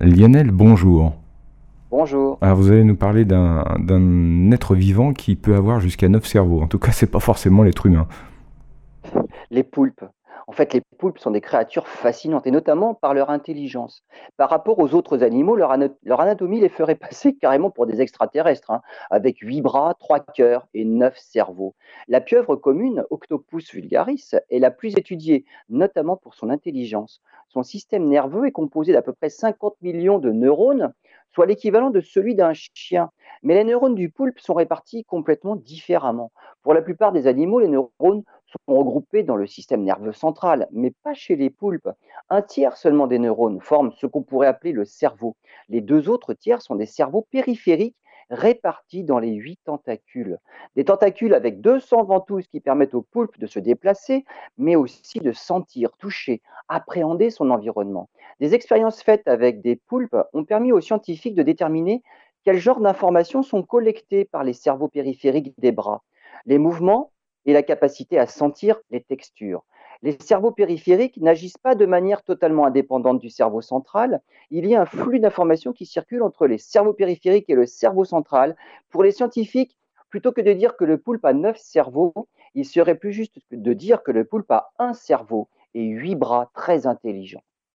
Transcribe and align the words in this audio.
Lionel, 0.00 0.50
bonjour. 0.52 1.14
Bonjour. 1.90 2.38
Alors 2.40 2.56
vous 2.56 2.70
allez 2.70 2.84
nous 2.84 2.94
parler 2.94 3.24
d'un 3.24 4.50
être 4.52 4.74
vivant 4.74 5.12
qui 5.12 5.34
peut 5.34 5.56
avoir 5.56 5.80
jusqu'à 5.80 6.08
9 6.08 6.24
cerveaux. 6.24 6.60
En 6.60 6.68
tout 6.68 6.78
cas, 6.78 6.92
c'est 6.92 7.10
pas 7.10 7.18
forcément 7.20 7.62
l'être 7.62 7.86
humain. 7.86 8.06
Les 9.50 9.64
poulpes. 9.64 10.04
En 10.46 10.52
fait, 10.52 10.72
les 10.72 10.80
poulpes 10.98 11.18
sont 11.18 11.30
des 11.30 11.40
créatures 11.40 11.88
fascinantes, 11.88 12.46
et 12.46 12.50
notamment 12.50 12.94
par 12.94 13.14
leur 13.14 13.30
intelligence. 13.30 14.04
Par 14.36 14.50
rapport 14.50 14.78
aux 14.78 14.94
autres 14.94 15.22
animaux, 15.22 15.56
leur, 15.56 15.70
anatomie 15.72 16.60
les 16.60 16.68
ferait 16.68 16.94
passer 16.94 17.34
carrément 17.34 17.70
pour 17.70 17.86
des 17.86 18.00
extraterrestres, 18.00 18.70
hein, 18.70 18.82
avec 19.10 19.38
huit 19.38 19.60
bras, 19.60 19.94
trois 19.94 20.20
cœurs 20.20 20.66
et 20.74 20.84
neuf 20.84 21.16
cerveaux. 21.18 21.74
La 22.06 22.20
pieuvre 22.20 22.56
commune, 22.56 23.04
Octopus 23.10 23.72
vulgaris, 23.72 24.30
est 24.50 24.58
la 24.58 24.70
plus 24.70 24.96
étudiée, 24.96 25.44
notamment 25.68 26.16
pour 26.16 26.34
son 26.34 26.50
intelligence. 26.50 27.20
Son 27.48 27.62
système 27.62 28.06
nerveux 28.06 28.46
est 28.46 28.52
composé 28.52 28.92
d'à 28.92 29.02
peu 29.02 29.12
près 29.12 29.30
50 29.30 29.76
millions 29.82 30.18
de 30.18 30.30
neurones, 30.30 30.92
soit 31.32 31.46
l'équivalent 31.46 31.90
de 31.90 32.00
celui 32.00 32.34
d'un 32.34 32.52
chien. 32.52 33.10
Mais 33.42 33.54
les 33.54 33.64
neurones 33.64 33.94
du 33.94 34.10
poulpe 34.10 34.40
sont 34.40 34.54
répartis 34.54 35.04
complètement 35.04 35.56
différemment. 35.56 36.32
Pour 36.62 36.74
la 36.74 36.82
plupart 36.82 37.12
des 37.12 37.26
animaux, 37.26 37.60
les 37.60 37.68
neurones 37.68 38.24
regroupés 38.76 39.22
dans 39.22 39.36
le 39.36 39.46
système 39.46 39.82
nerveux 39.82 40.12
central, 40.12 40.68
mais 40.72 40.92
pas 41.02 41.14
chez 41.14 41.36
les 41.36 41.50
poulpes. 41.50 41.88
Un 42.30 42.42
tiers 42.42 42.76
seulement 42.76 43.06
des 43.06 43.18
neurones 43.18 43.60
forment 43.60 43.92
ce 43.92 44.06
qu'on 44.06 44.22
pourrait 44.22 44.46
appeler 44.46 44.72
le 44.72 44.84
cerveau. 44.84 45.36
Les 45.68 45.80
deux 45.80 46.08
autres 46.08 46.34
tiers 46.34 46.62
sont 46.62 46.74
des 46.74 46.86
cerveaux 46.86 47.26
périphériques 47.30 47.96
répartis 48.30 49.04
dans 49.04 49.18
les 49.18 49.32
huit 49.32 49.58
tentacules. 49.64 50.38
Des 50.76 50.84
tentacules 50.84 51.34
avec 51.34 51.60
200 51.60 52.04
ventouses 52.04 52.46
qui 52.46 52.60
permettent 52.60 52.94
au 52.94 53.02
poulpe 53.02 53.38
de 53.38 53.46
se 53.46 53.58
déplacer, 53.58 54.24
mais 54.58 54.76
aussi 54.76 55.20
de 55.20 55.32
sentir, 55.32 55.90
toucher, 55.98 56.42
appréhender 56.68 57.30
son 57.30 57.50
environnement. 57.50 58.08
Des 58.40 58.54
expériences 58.54 59.02
faites 59.02 59.26
avec 59.28 59.62
des 59.62 59.76
poulpes 59.76 60.16
ont 60.32 60.44
permis 60.44 60.72
aux 60.72 60.80
scientifiques 60.80 61.34
de 61.34 61.42
déterminer 61.42 62.02
quel 62.44 62.58
genre 62.58 62.80
d'informations 62.80 63.42
sont 63.42 63.62
collectées 63.62 64.24
par 64.24 64.44
les 64.44 64.52
cerveaux 64.52 64.88
périphériques 64.88 65.54
des 65.58 65.72
bras. 65.72 66.02
Les 66.46 66.58
mouvements, 66.58 67.10
et 67.48 67.54
la 67.54 67.62
capacité 67.62 68.18
à 68.18 68.26
sentir 68.26 68.78
les 68.90 69.00
textures. 69.00 69.64
Les 70.02 70.12
cerveaux 70.20 70.50
périphériques 70.50 71.16
n'agissent 71.16 71.56
pas 71.56 71.74
de 71.74 71.86
manière 71.86 72.22
totalement 72.22 72.66
indépendante 72.66 73.18
du 73.18 73.30
cerveau 73.30 73.62
central. 73.62 74.20
Il 74.50 74.66
y 74.66 74.74
a 74.74 74.82
un 74.82 74.84
flux 74.84 75.18
d'informations 75.18 75.72
qui 75.72 75.86
circule 75.86 76.22
entre 76.22 76.46
les 76.46 76.58
cerveaux 76.58 76.92
périphériques 76.92 77.48
et 77.48 77.54
le 77.54 77.64
cerveau 77.64 78.04
central. 78.04 78.54
Pour 78.90 79.02
les 79.02 79.12
scientifiques, 79.12 79.78
plutôt 80.10 80.30
que 80.30 80.42
de 80.42 80.52
dire 80.52 80.76
que 80.76 80.84
le 80.84 80.98
poulpe 80.98 81.24
a 81.24 81.32
neuf 81.32 81.56
cerveaux, 81.56 82.28
il 82.54 82.66
serait 82.66 82.96
plus 82.96 83.14
juste 83.14 83.38
de 83.50 83.72
dire 83.72 84.02
que 84.02 84.12
le 84.12 84.26
poulpe 84.26 84.50
a 84.50 84.70
un 84.78 84.92
cerveau 84.92 85.48
et 85.72 85.86
huit 85.86 86.16
bras 86.16 86.50
très 86.52 86.86
intelligents. 86.86 87.42